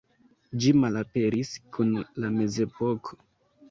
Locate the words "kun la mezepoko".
1.79-3.25